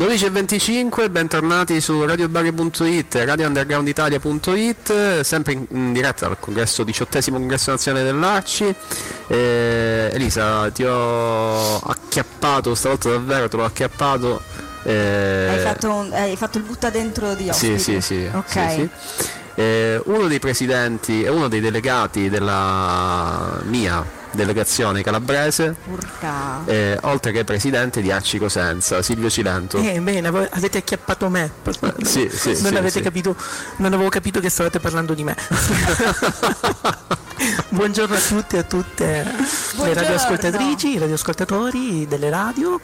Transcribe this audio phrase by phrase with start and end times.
[0.00, 8.74] 12.25, bentornati su radiobari.it, radioundergrounditalia.it, sempre in, in, diretta dal congresso, diciottesimo congresso nazionale dell'Arci.
[9.26, 14.40] Eh, Elisa, ti ho acchiappato, stavolta davvero te l'ho acchiappato.
[14.84, 15.48] Eh...
[15.50, 17.78] Hai, fatto un, hai, fatto il butta dentro di ospiti?
[17.78, 18.30] Sì, sì, sì.
[18.32, 18.70] Ok.
[18.70, 19.28] Sì, sì.
[19.56, 24.02] Eh, uno dei presidenti uno dei delegati della mia
[24.32, 25.76] delegazione calabrese,
[26.66, 29.78] eh, oltre che presidente di Arci Cosenza, Silvio Cilento.
[29.78, 31.50] Eh, bene, avete acchiappato me.
[32.02, 33.00] sì, sì, non, sì, avete sì.
[33.00, 33.36] Capito,
[33.76, 35.36] non avevo capito che stavate parlando di me.
[37.70, 39.84] Buongiorno a tutti e a tutte Buongiorno.
[39.84, 42.80] le radioascoltatrici, i radioascoltatori delle radio.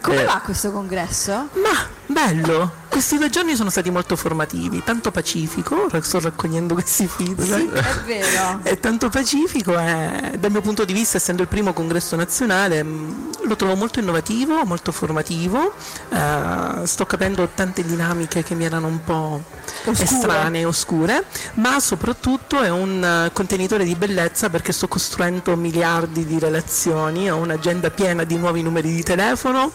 [0.00, 1.48] Come eh, va questo congresso?
[1.54, 7.46] Ma bello, questi due giorni sono stati molto formativi, tanto pacifico, sto raccogliendo questi feedback.
[7.48, 8.60] Sì, è vero.
[8.62, 13.30] È tanto pacifico e dal mio punto di vista, essendo il primo congresso nazionale, mm,
[13.44, 15.72] lo trovo molto innovativo, molto formativo.
[16.10, 19.42] Uh, sto capendo tante dinamiche che mi erano un po'
[19.84, 20.02] oscure.
[20.02, 27.30] estranee, oscure, ma soprattutto è un contenitore di bellezza perché sto costruendo miliardi di relazioni,
[27.30, 29.72] ho un'agenda piena di nuovi numeri di telefono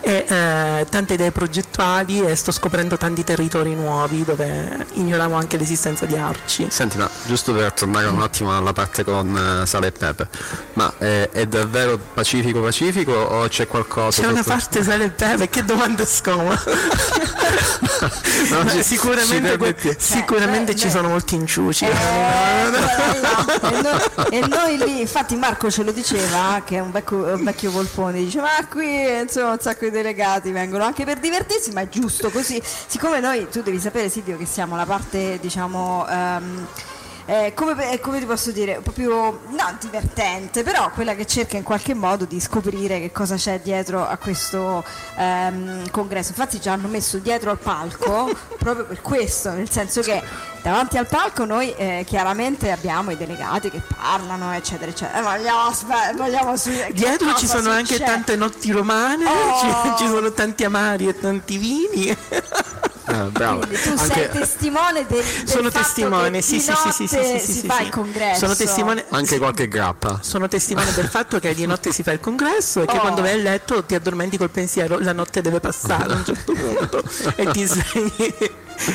[0.00, 6.06] e uh, tante idee progettuali e sto scoprendo tanti territori nuovi dove ignoravo anche l'esistenza
[6.06, 6.66] di Arci.
[6.70, 10.28] Senti, ma giusto per tornare un attimo alla parte con uh, Sale e Pepe,
[10.74, 14.22] ma è, è, davvero pacifico pacifico o c'è qualcosa?
[14.22, 16.62] C'è una parte Sale e Pepe, che domanda scomoda!
[18.50, 20.90] no, ci, sicuramente, que- eh, sicuramente beh, ci beh.
[20.90, 21.84] sono molti inciuci.
[21.84, 27.34] Eh, e, noi, e, noi, lì, infatti Marco ce lo diceva, che è un vecchio,
[27.34, 31.72] un vecchio volpone, diceva ma qui insomma un sacco di delegati vengono anche per divertirsi,
[31.72, 36.04] ma è giusto così, siccome noi, tu devi sapere Silvio che siamo la parte diciamo...
[36.08, 36.66] Um,
[37.30, 41.94] eh, come, come, ti posso dire, proprio non divertente, però quella che cerca in qualche
[41.94, 44.82] modo di scoprire che cosa c'è dietro a questo
[45.16, 46.30] ehm, congresso.
[46.30, 50.20] Infatti ci hanno messo dietro al palco proprio per questo, nel senso che
[50.60, 55.20] davanti al palco noi eh, chiaramente abbiamo i delegati che parlano, eccetera, eccetera.
[55.20, 55.72] Eh, vogliamo,
[56.16, 59.60] vogliamo su, dietro ci sono anche tante notti romane, oh.
[59.96, 62.16] ci, ci sono tanti amari e tanti vini.
[63.10, 63.58] Ah, bravo.
[63.60, 64.04] Quindi tu Anche...
[64.04, 67.82] sei testimone del, del Sono testimone, sì, sì, sì, sì, sì, si sì, fa sì.
[67.84, 68.38] il congresso.
[68.38, 70.20] Sono testimone Anche qualche grappa.
[70.22, 73.00] Sono testimone del fatto che di notte si fa il congresso e che oh.
[73.00, 76.52] quando vai a letto ti addormenti col pensiero la notte deve passare a un certo
[76.54, 77.02] punto
[77.36, 78.34] e ti svegli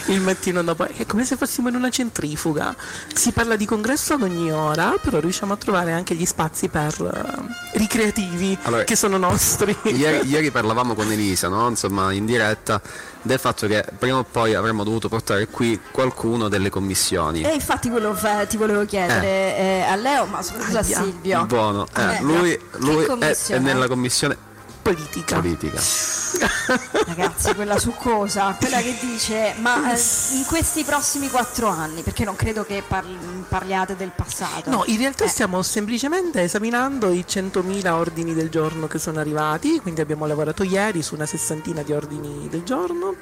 [0.08, 0.86] il mattino dopo.
[0.86, 2.76] È come se fossimo in una centrifuga.
[3.14, 6.94] Si parla di congresso ad ogni ora, però riusciamo a trovare anche gli spazi per
[7.00, 9.76] uh, ricreativi allora, che sono nostri.
[9.84, 11.68] Ieri, ieri parlavamo con Elisa, no?
[11.68, 12.82] Insomma, in diretta
[13.22, 17.42] del fatto che prima o poi avremmo dovuto portare qui qualcuno delle commissioni.
[17.42, 19.64] E infatti quello fa, ti volevo chiedere eh.
[19.66, 21.46] Eh, a Leo, ma soprattutto a Silvio.
[21.46, 24.54] Buono, eh, lui, lui è, è nella commissione
[24.86, 25.38] politica.
[25.38, 25.82] politica.
[27.08, 30.00] Ragazzi, quella succosa, quella che dice, ma eh,
[30.34, 34.70] in questi prossimi quattro anni, perché non credo che parli, parliate del passato.
[34.70, 35.28] No, in realtà eh.
[35.28, 41.02] stiamo semplicemente esaminando i 100.000 ordini del giorno che sono arrivati, quindi abbiamo lavorato ieri
[41.02, 43.16] su una sessantina di ordini del giorno,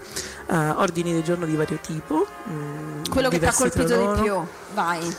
[0.48, 2.28] uh, ordini del giorno di vario tipo.
[2.44, 4.36] Mh, mm, Quello che ti ha colpito di più,
[4.74, 5.16] vai.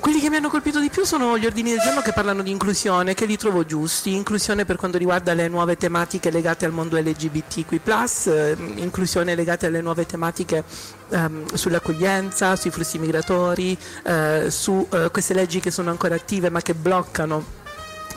[0.00, 2.50] Quelli che mi hanno colpito di più sono gli ordini del giorno che parlano di
[2.50, 4.14] inclusione, che li trovo giusti.
[4.14, 7.80] Inclusione per quanto riguarda le nuove tematiche legate al mondo LGBTQ,
[8.26, 10.64] eh, inclusione legate alle nuove tematiche
[11.10, 16.60] ehm, sull'accoglienza, sui flussi migratori, eh, su eh, queste leggi che sono ancora attive ma
[16.60, 17.66] che bloccano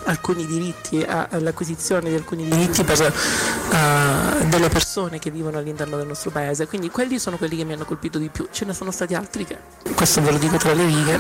[0.06, 6.32] alcuni diritti, all'acquisizione di alcuni diritti per uh, delle persone che vivono all'interno del nostro
[6.32, 6.68] paese.
[6.68, 8.48] Quindi quelli sono quelli che mi hanno colpito di più.
[8.52, 9.58] Ce ne sono stati altri che,
[9.96, 11.20] questo ve lo dico tra le righe,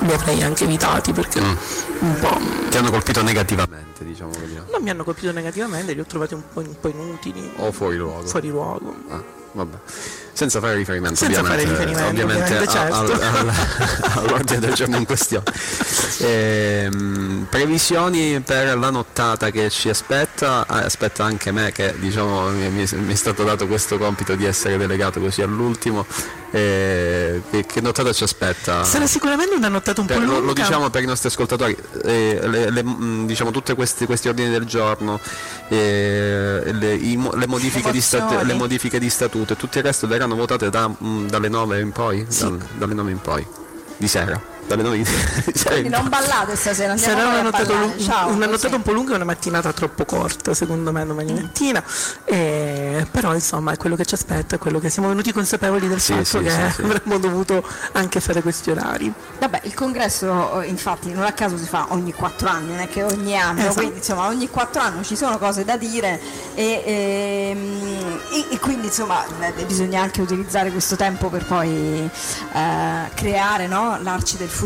[0.00, 1.56] li avrei anche evitati perché mm.
[2.00, 2.38] un po'...
[2.68, 4.54] Ti hanno colpito negativamente, diciamo così.
[4.70, 7.52] Non mi hanno colpito negativamente, li ho trovati un po', un po inutili.
[7.56, 8.26] O fuori luogo.
[8.26, 8.94] Fuori luogo.
[9.08, 9.76] Ah, vabbè
[10.32, 12.94] senza fare riferimento senza ovviamente, fare riferimento, ovviamente, ovviamente certo.
[12.94, 15.44] al, al, all'ordine del giorno in questione.
[16.20, 22.68] Ehm, previsioni per la nottata che ci aspetta, ah, aspetta anche me che diciamo, mi,
[22.70, 26.06] mi, è stato dato questo compito di essere delegato così all'ultimo.
[26.54, 28.84] Eh, che, che, nottata ci aspetta?
[28.84, 30.38] Sarà sicuramente una nottata un per, po' lunga.
[30.38, 31.74] Lo, lo, diciamo per i nostri ascoltatori,
[32.04, 32.84] eh, le, le,
[33.24, 35.18] diciamo tutti questi, questi, ordini del giorno,
[35.68, 40.70] eh, le, i, modifiche statu, le, modifiche di statuto e tutto il resto verranno votate
[40.70, 42.42] da, mh, dalle 9 in poi, sì.
[42.42, 43.46] da, dalle 9 in poi,
[43.96, 45.04] di sera dalle 9 di
[45.64, 49.16] Quindi non ballate stasera, Sarà una nottata, lu- Ciao, una nottata un po' lunga e
[49.16, 51.82] una mattinata troppo corta, secondo me, domani mattina.
[52.24, 56.00] E, però insomma è quello che ci aspetta, è quello che siamo venuti consapevoli del
[56.00, 59.12] sì, fatto sì, che sì, avremmo dovuto anche fare questi orari.
[59.38, 63.02] Vabbè, il congresso infatti non a caso si fa ogni quattro anni, non è che
[63.02, 63.74] ogni anno, esatto.
[63.74, 66.20] quindi insomma ogni quattro anni ci sono cose da dire
[66.54, 72.08] e, e ehm, e, e quindi insomma eh, bisogna anche utilizzare questo tempo per poi
[72.52, 74.61] eh, creare no, l'arci del futuro,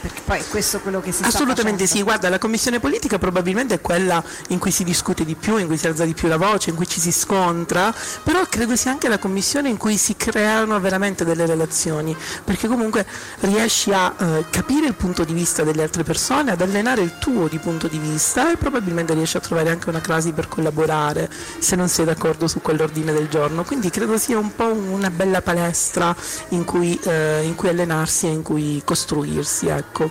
[0.00, 3.80] perché poi è questo quello che si Assolutamente sì, guarda, la commissione politica probabilmente è
[3.80, 6.70] quella in cui si discute di più, in cui si alza di più la voce,
[6.70, 10.78] in cui ci si scontra, però credo sia anche la commissione in cui si creano
[10.80, 13.06] veramente delle relazioni, perché comunque
[13.40, 17.48] riesci a eh, capire il punto di vista delle altre persone, ad allenare il tuo
[17.48, 21.28] di punto di vista e probabilmente riesci a trovare anche una crasi per collaborare
[21.58, 25.10] se non sei d'accordo su quell'ordine ordine del giorno, quindi credo sia un po' una
[25.10, 26.14] bella palestra
[26.50, 28.82] in cui, eh, in cui allenarsi e in cui
[29.22, 29.68] costruirsi.
[29.68, 30.10] Ecco.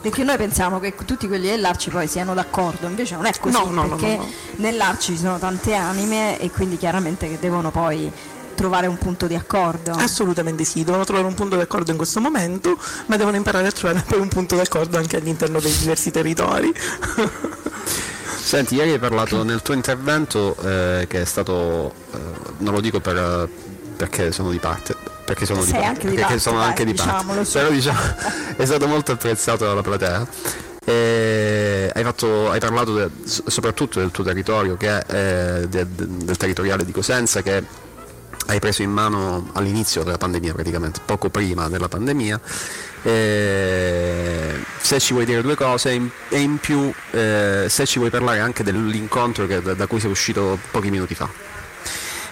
[0.00, 3.68] Perché noi pensiamo che tutti quelli dell'Arci poi siano d'accordo, invece non è così, no,
[3.70, 8.10] no, perché no, nell'Arci ci sono tante anime e quindi chiaramente che devono poi
[8.54, 9.90] trovare un punto di accordo.
[9.90, 14.04] Assolutamente sì, devono trovare un punto d'accordo in questo momento, ma devono imparare a trovare
[14.06, 16.72] poi un punto d'accordo anche all'interno dei diversi territori.
[18.38, 22.18] Senti, ieri hai parlato nel tuo intervento eh, che è stato, eh,
[22.58, 23.48] non lo dico per,
[23.96, 24.94] perché sono di parte,
[25.28, 27.52] perché sono, di Sei parte, anche di perché sono dai, anche di parte, su.
[27.52, 27.98] però diciamo,
[28.56, 30.26] è stato molto apprezzato dalla platea.
[30.88, 35.04] Hai, fatto- hai parlato de- soprattutto del tuo territorio, che è
[35.60, 37.62] eh, de- de- del territoriale di Cosenza, che
[38.46, 42.40] hai preso in mano all'inizio della pandemia praticamente, poco prima della pandemia.
[43.02, 48.10] E se ci vuoi dire due cose in- e in più eh, se ci vuoi
[48.10, 51.28] parlare anche dell'incontro che- da, da cui sei uscito pochi minuti fa.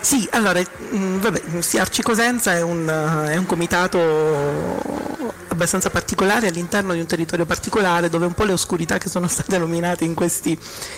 [0.06, 1.42] Sì, allora, mh, vabbè,
[1.80, 3.98] Arci Cosenza è un, eh, è un comitato
[5.48, 9.58] abbastanza particolare all'interno di un territorio particolare dove un po' le oscurità che sono state
[9.58, 10.56] nominate in questi,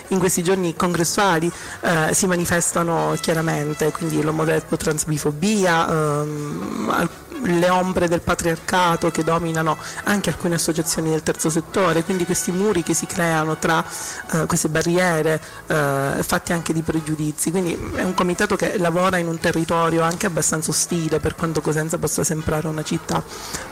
[0.09, 1.51] in questi giorni congressuali
[1.81, 7.09] eh, si manifestano chiaramente, quindi l'omotransbifobia, ehm, al-
[7.43, 12.83] le ombre del patriarcato che dominano anche alcune associazioni del terzo settore, quindi questi muri
[12.83, 13.83] che si creano tra
[14.31, 17.51] eh, queste barriere eh, fatte anche di pregiudizi.
[17.51, 21.97] Quindi è un comitato che lavora in un territorio anche abbastanza ostile per quanto Cosenza
[21.97, 23.23] possa sembrare una città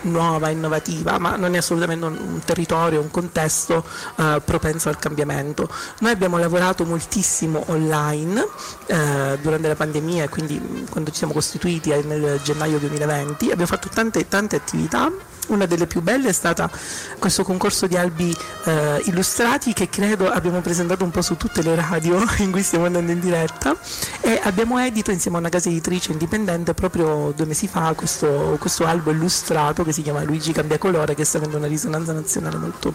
[0.02, 3.84] nuova, innovativa, ma non è assolutamente un, territorio, un contesto
[4.16, 5.70] eh, propenso al cambiamento.
[6.00, 8.46] Noi abbiamo lavorato moltissimo online
[8.86, 13.50] eh, durante la pandemia e quindi mh, quando ci siamo costituiti eh, nel gennaio 2020
[13.58, 15.12] abbiamo fatto tante tante attività.
[15.48, 16.70] Una delle più belle è stata
[17.20, 21.74] questo concorso di albi eh, illustrati che credo abbiamo presentato un po' su tutte le
[21.74, 23.74] radio in cui stiamo andando in diretta.
[24.20, 28.86] E abbiamo edito insieme a una casa editrice indipendente proprio due mesi fa questo, questo
[28.86, 32.94] albo illustrato che si chiama Luigi Cambia Colore che sta avendo una risonanza nazionale molto,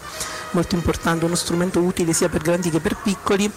[0.51, 3.51] molto importante, uno strumento utile sia per grandi che per piccoli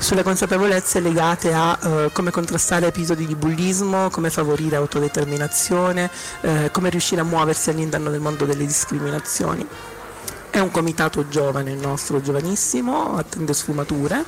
[0.00, 6.10] sulle consapevolezze legate a eh, come contrastare episodi di bullismo, come favorire autodeterminazione,
[6.40, 9.66] eh, come riuscire a muoversi all'interno del mondo delle discriminazioni.
[10.50, 14.24] È un comitato giovane il nostro, giovanissimo, attende sfumature.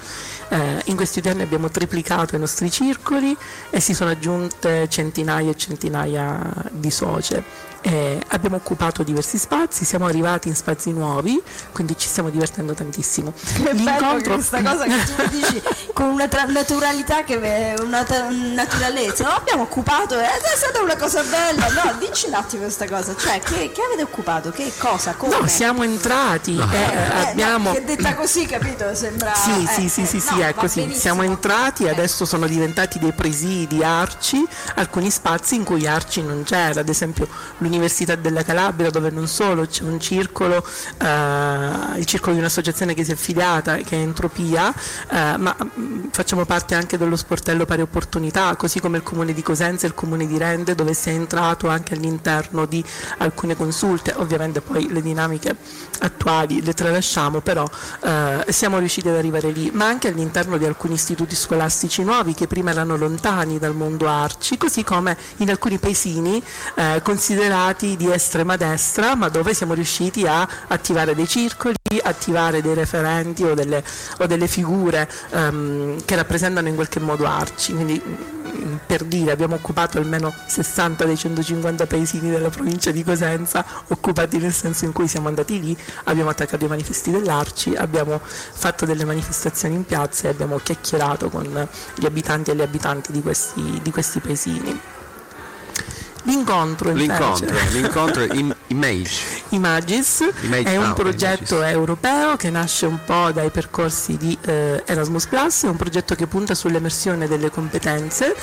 [0.50, 3.36] Eh, in questi due anni abbiamo triplicato i nostri circoli
[3.70, 6.38] e si sono aggiunte centinaia e centinaia
[6.70, 7.70] di socie.
[7.84, 11.42] Eh, abbiamo occupato diversi spazi, siamo arrivati in spazi nuovi,
[11.72, 13.32] quindi ci stiamo divertendo tantissimo.
[13.32, 15.60] Che bello che questa cosa che tu dici
[15.92, 19.24] con una tra- naturalità che è una tra- naturalezza.
[19.24, 21.66] No, abbiamo occupato, eh, è stata una cosa bella.
[21.70, 23.16] No, dici un attimo questa cosa.
[23.16, 24.50] Cioè, che, che avete occupato?
[24.50, 25.14] Che cosa?
[25.14, 25.40] Come?
[25.40, 27.70] No, siamo entrati, eh, Eh, abbiamo...
[27.70, 28.94] no, che detta così, capito?
[28.94, 29.34] Sembra.
[29.34, 30.80] Sì, eh, sì, sì, eh, sì, no, sì, è così.
[30.82, 31.00] benissimo.
[31.00, 31.90] Siamo entrati e Eh.
[31.90, 34.46] adesso sono diventati dei presidi arci,
[34.76, 37.26] alcuni spazi in cui arci non c'era, ad esempio
[37.58, 40.64] l'Università della Calabria dove non solo c'è un circolo,
[40.98, 44.72] eh, il circolo di un'associazione che si è affiliata, che è Entropia,
[45.10, 49.42] eh, ma mm, facciamo parte anche dello sportello pari opportunità, così come il comune di
[49.42, 52.84] Cosenza e il comune di Rende dove si è entrato anche all'interno di
[53.18, 55.56] alcune consulte, ovviamente poi le dinamiche
[56.00, 57.68] attuali le tralasciamo, però
[58.04, 62.46] eh, siamo riusciti ad arrivare lì, ma anche all'interno di alcuni istituti scolastici nuovi che
[62.46, 66.42] prima erano lontani dal mondo arci, così come in alcuni paesini
[66.74, 72.74] eh, considerati di estrema destra, ma dove siamo riusciti a attivare dei circoli, attivare dei
[72.74, 73.84] referenti o delle,
[74.18, 77.72] o delle figure ehm, che rappresentano in qualche modo arci.
[77.72, 83.64] Quindi, mm, per dire, abbiamo occupato almeno 60 dei 150 paesini della provincia di Cosenza,
[83.86, 88.84] occupati nel senso in cui siamo andati lì, abbiamo attaccato i manifesti dell'Arci, abbiamo fatto
[88.84, 93.78] delle manifestazioni in piazza e abbiamo chiacchierato con gli abitanti e le abitanti di questi,
[93.80, 95.00] di questi paesini.
[96.24, 99.42] L'incontro, L'incontro, l'incontro im- Image.
[99.50, 101.72] Imagis Image- è un ah, progetto Imagis.
[101.74, 106.26] europeo che nasce un po' dai percorsi di eh, Erasmus Plus, è un progetto che
[106.28, 108.36] punta sull'emersione delle competenze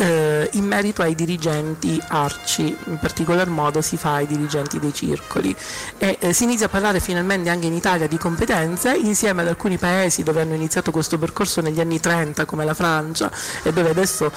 [0.00, 5.54] eh, in merito ai dirigenti arci, in particolar modo si fa ai dirigenti dei circoli
[5.98, 9.76] e eh, si inizia a parlare finalmente anche in Italia di competenze insieme ad alcuni
[9.76, 13.30] paesi dove hanno iniziato questo percorso negli anni 30 come la Francia
[13.62, 14.32] e dove adesso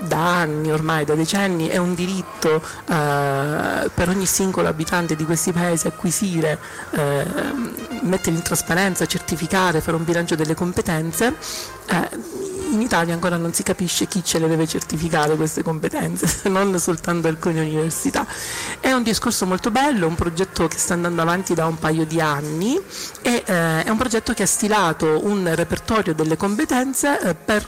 [0.00, 5.52] da anni ormai, da decenni, è un diritto eh, per ogni singolo abitante di questi
[5.52, 6.58] paesi acquisire,
[6.90, 7.26] eh,
[8.02, 11.34] mettere in trasparenza, certificare, fare un bilancio delle competenze.
[12.70, 16.78] In Italia ancora non si capisce chi ce le deve certificare queste competenze, se non
[16.78, 18.26] soltanto alcune università.
[18.80, 22.20] È un discorso molto bello, un progetto che sta andando avanti da un paio di
[22.20, 22.78] anni
[23.22, 27.66] e eh, è un progetto che ha stilato un repertorio delle competenze eh, per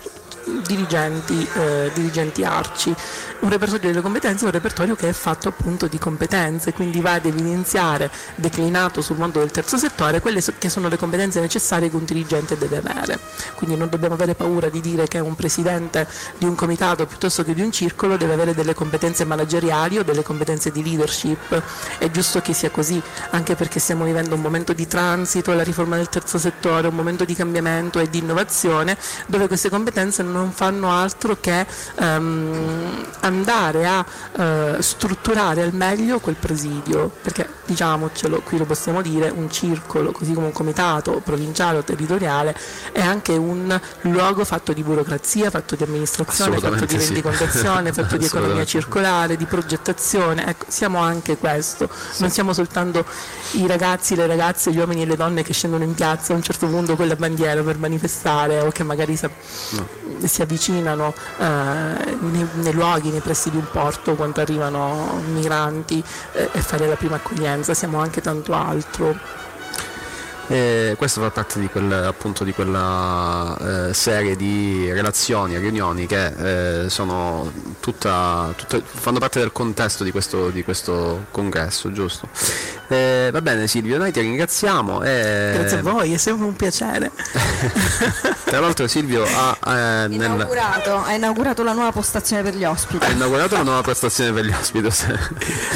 [0.66, 2.94] dirigenti, eh, dirigenti arci.
[3.40, 7.12] Un repertorio delle competenze è un repertorio che è fatto appunto di competenze, quindi va
[7.14, 11.96] ad evidenziare, declinato sul mondo del terzo settore, quelle che sono le competenze necessarie che
[11.96, 13.18] un dirigente deve avere.
[13.54, 17.54] Quindi non dobbiamo avere paura di dire che un presidente di un comitato piuttosto che
[17.54, 21.62] di un circolo deve avere delle competenze manageriali o delle competenze di leadership.
[21.98, 23.00] È giusto che sia così,
[23.30, 27.24] anche perché stiamo vivendo un momento di transito, la riforma del terzo settore, un momento
[27.24, 31.66] di cambiamento e di innovazione, dove queste competenze non fanno altro che
[31.96, 39.28] um, andare a uh, strutturare al meglio quel presidio, perché diciamocelo, qui lo possiamo dire,
[39.28, 42.56] un circolo, così come un comitato provinciale o territoriale,
[42.92, 48.24] è anche un luogo fatto di burocrazia, fatto di amministrazione, fatto di rendicontazione, fatto di
[48.24, 52.22] economia circolare, di progettazione, ecco, siamo anche questo, sì.
[52.22, 53.04] non siamo soltanto
[53.52, 56.42] i ragazzi, le ragazze, gli uomini e le donne che scendono in piazza a un
[56.42, 59.30] certo punto con la bandiera per manifestare o che magari sa-
[59.70, 66.02] no si avvicinano eh, nei, nei, luoghi, nei pressi di un porto quando arrivano migranti
[66.32, 69.46] eh, e fare la prima accoglienza, siamo anche tanto altro.
[70.50, 76.84] E questo fa parte di, quel, appunto, di quella eh, serie di relazioni, riunioni che
[76.84, 76.88] eh,
[77.80, 82.28] tutta, tutta, fanno parte del contesto di questo, di questo congresso, giusto?
[82.88, 85.02] Eh, va bene Silvio, noi ti ringraziamo.
[85.02, 85.50] E...
[85.54, 87.10] Grazie a voi, è sempre un piacere.
[88.44, 91.04] Tra l'altro Silvio ha, eh, inaugurato, nel...
[91.04, 93.04] ha inaugurato la nuova postazione per gli ospiti.
[93.04, 94.86] Ha inaugurato la nuova postazione per gli ospiti.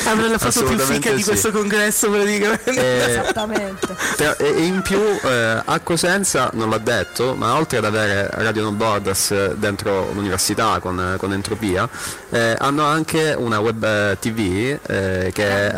[0.07, 1.17] Avrà la foto più fica sì.
[1.17, 2.71] di questo congresso praticamente.
[2.73, 3.95] Eh, Esattamente.
[4.17, 8.63] Tra, e in più eh, a Cosenza non l'ha detto, ma oltre ad avere Radio
[8.63, 11.87] No Borders dentro l'università con, con Entropia,
[12.31, 15.75] eh, hanno anche una web eh, tv che è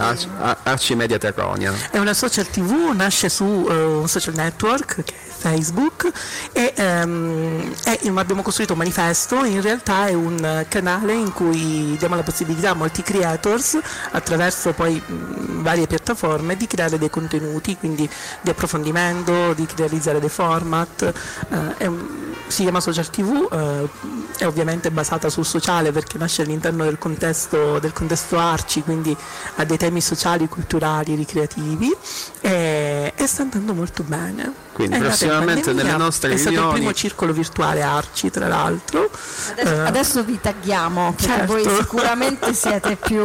[0.63, 0.95] Arci
[1.25, 1.73] Media Terronia.
[1.91, 6.11] È una social tv, nasce su un social network che è Facebook
[6.53, 12.17] e, um, e, abbiamo costruito un manifesto, in realtà è un canale in cui diamo
[12.17, 13.79] la possibilità a molti creators
[14.13, 18.09] attraverso poi mh, varie piattaforme di creare dei contenuti, quindi
[18.41, 21.13] di approfondimento, di realizzare dei format.
[21.49, 23.89] Uh, un, si chiama Social TV, uh,
[24.37, 29.17] è ovviamente basata sul sociale perché nasce all'interno del contesto, del contesto Arci, quindi
[29.57, 31.95] ha dei temi sociali, culturali, ricreativi
[32.41, 34.53] e, e sta andando molto bene.
[34.75, 36.57] Quindi prossimamente nelle nostre è riunioni...
[36.57, 39.09] È stato il primo circolo virtuale Arci, tra l'altro.
[39.53, 41.53] Adesso, uh, adesso vi tagghiamo, perché certo.
[41.53, 43.25] voi sicuramente siete più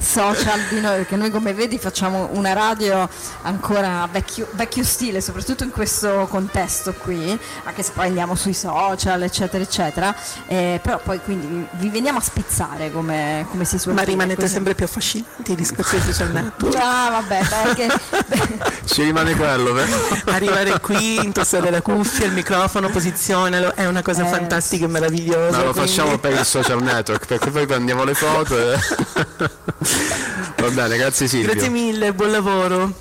[0.00, 3.08] social di noi, perché noi come vedi facciamo una radio
[3.42, 9.22] ancora vecchio, vecchio stile, soprattutto in questo contesto qui, anche se poi andiamo sui social,
[9.22, 10.16] eccetera, eccetera.
[10.48, 14.12] Eh, però poi quindi vi veniamo a spizzare come, come si suol Ma dire.
[14.12, 14.52] rimanete così.
[14.52, 16.74] sempre più affascinanti rispetto ai social network.
[16.80, 18.78] Ah, vabbè, perché...
[18.86, 19.92] Ci rimane quello, vero?
[20.26, 25.58] Arrivare qui, intossare la cuffia, il microfono, posizionalo, è una cosa eh, fantastica e meravigliosa.
[25.58, 25.88] No, lo quindi...
[25.88, 28.78] facciamo per il social network, perché poi prendiamo le foto e...
[30.60, 31.52] Va bene, grazie Silvio.
[31.52, 32.92] Grazie mille, buon lavoro.